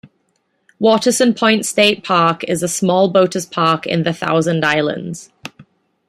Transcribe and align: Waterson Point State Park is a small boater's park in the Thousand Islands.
Waterson 0.79 1.35
Point 1.35 1.63
State 1.63 2.03
Park 2.03 2.43
is 2.45 2.63
a 2.63 2.67
small 2.67 3.07
boater's 3.09 3.45
park 3.45 3.85
in 3.85 4.01
the 4.01 4.11
Thousand 4.15 4.65
Islands. 4.65 5.29